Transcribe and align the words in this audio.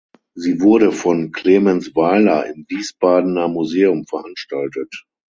Sie 0.35 0.59
wurde 0.61 0.91
von 0.93 1.31
Clemens 1.31 1.95
Weiler 1.95 2.47
im 2.47 2.65
Wiesbadener 2.67 3.47
Museum 3.47 4.03
veranstaltet. 4.07 5.05